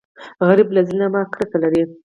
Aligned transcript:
غریب 0.47 0.69
له 0.75 0.81
ظلمه 0.89 1.21
کرکه 1.33 1.57
لري 1.63 1.83